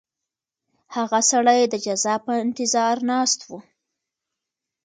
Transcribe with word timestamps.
هغه 0.95 1.19
سړی 1.31 1.59
د 1.67 1.73
جزا 1.85 2.15
په 2.25 2.31
انتظار 2.43 2.95
ناست 3.11 3.39
و. 3.49 3.51